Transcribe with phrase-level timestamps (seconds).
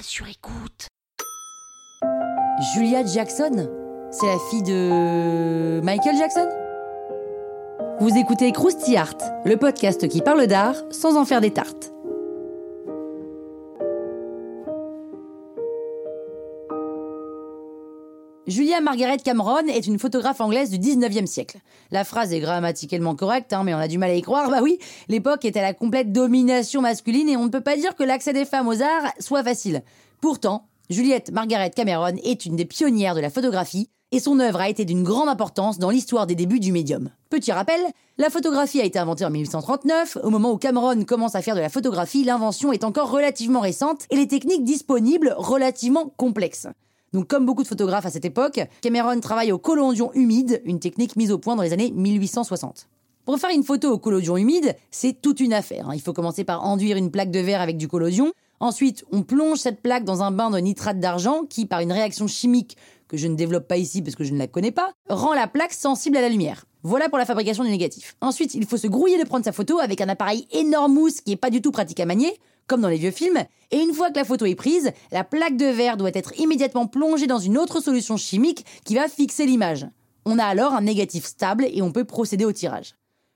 [0.00, 0.88] Sur écoute.
[2.74, 3.68] Julia Jackson
[4.10, 6.48] C'est la fille de Michael Jackson?
[8.00, 11.92] Vous écoutez Krusty Art, le podcast qui parle d'art sans en faire des tartes.
[18.48, 21.58] Julia Margaret Cameron est une photographe anglaise du 19e siècle.
[21.92, 24.50] La phrase est grammaticalement correcte, hein, mais on a du mal à y croire.
[24.50, 27.94] Bah oui, l'époque était à la complète domination masculine et on ne peut pas dire
[27.94, 29.82] que l'accès des femmes aux arts soit facile.
[30.20, 34.68] Pourtant, Juliette Margaret Cameron est une des pionnières de la photographie et son œuvre a
[34.68, 37.10] été d'une grande importance dans l'histoire des débuts du médium.
[37.30, 37.80] Petit rappel,
[38.18, 40.18] la photographie a été inventée en 1839.
[40.24, 44.06] Au moment où Cameron commence à faire de la photographie, l'invention est encore relativement récente
[44.10, 46.66] et les techniques disponibles relativement complexes.
[47.12, 51.16] Donc comme beaucoup de photographes à cette époque, Cameron travaille au collodion humide, une technique
[51.16, 52.88] mise au point dans les années 1860.
[53.24, 55.88] Pour faire une photo au collodion humide, c'est toute une affaire.
[55.88, 55.94] hein.
[55.94, 58.32] Il faut commencer par enduire une plaque de verre avec du collodion.
[58.58, 62.26] Ensuite, on plonge cette plaque dans un bain de nitrate d'argent qui, par une réaction
[62.26, 62.76] chimique
[63.08, 65.46] que je ne développe pas ici parce que je ne la connais pas, rend la
[65.46, 66.64] plaque sensible à la lumière.
[66.82, 68.16] Voilà pour la fabrication du négatif.
[68.20, 71.36] Ensuite, il faut se grouiller de prendre sa photo avec un appareil énormous qui est
[71.36, 73.44] pas du tout pratique à manier, comme dans les vieux films.
[73.70, 76.86] Et une fois que la photo est prise, la plaque de verre doit être immédiatement
[76.86, 79.86] plongée dans une autre solution chimique qui va fixer l'image.
[80.24, 82.94] On a alors un négatif stable et on peut procéder au tirage.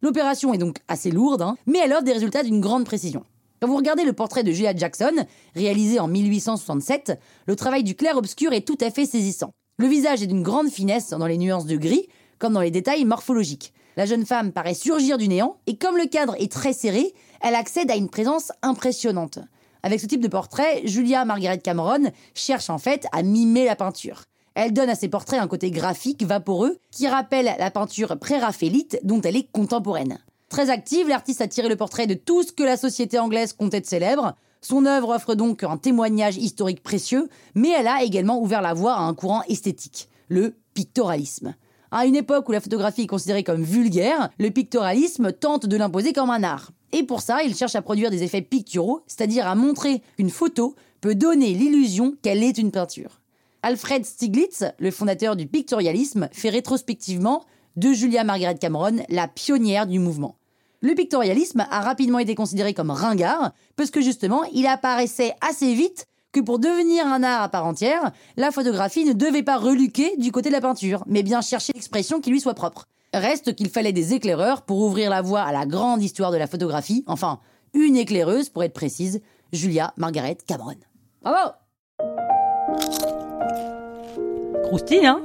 [0.00, 3.24] L'opération est donc assez lourde, hein, mais elle offre des résultats d'une grande précision.
[3.60, 8.52] Quand vous regardez le portrait de Julia Jackson, réalisé en 1867, le travail du clair-obscur
[8.52, 9.50] est tout à fait saisissant.
[9.78, 13.04] Le visage est d'une grande finesse dans les nuances de gris, comme dans les détails
[13.04, 13.72] morphologiques.
[13.98, 17.56] La jeune femme paraît surgir du néant, et comme le cadre est très serré, elle
[17.56, 19.40] accède à une présence impressionnante.
[19.82, 24.22] Avec ce type de portrait, Julia Margaret Cameron cherche en fait à mimer la peinture.
[24.54, 29.20] Elle donne à ses portraits un côté graphique, vaporeux, qui rappelle la peinture pré-raphaélite dont
[29.22, 30.20] elle est contemporaine.
[30.48, 33.80] Très active, l'artiste a tiré le portrait de tout ce que la société anglaise comptait
[33.80, 34.36] de célèbre.
[34.60, 38.94] Son œuvre offre donc un témoignage historique précieux, mais elle a également ouvert la voie
[38.94, 41.56] à un courant esthétique, le pictoralisme.
[41.90, 46.12] À une époque où la photographie est considérée comme vulgaire, le pictoralisme tente de l'imposer
[46.12, 46.70] comme un art.
[46.92, 50.74] Et pour ça, il cherche à produire des effets picturaux, c'est-à-dire à montrer qu'une photo
[51.00, 53.20] peut donner l'illusion qu'elle est une peinture.
[53.62, 57.44] Alfred Stieglitz, le fondateur du pictorialisme, fait rétrospectivement
[57.76, 60.36] de Julia Margaret Cameron la pionnière du mouvement.
[60.80, 66.06] Le pictorialisme a rapidement été considéré comme ringard, parce que justement, il apparaissait assez vite
[66.32, 70.32] que pour devenir un art à part entière, la photographie ne devait pas reluquer du
[70.32, 72.86] côté de la peinture, mais bien chercher l'expression qui lui soit propre.
[73.14, 76.46] Reste qu'il fallait des éclaireurs pour ouvrir la voie à la grande histoire de la
[76.46, 77.40] photographie, enfin,
[77.72, 79.22] une éclaireuse pour être précise,
[79.52, 80.76] Julia Margaret Cameron.
[81.22, 81.52] Bravo
[84.64, 85.22] Croustille, hein?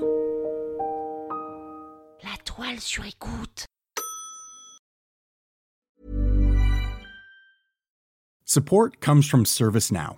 [2.24, 3.66] La toile sur écoute.
[8.46, 10.18] Support comes from ServiceNow,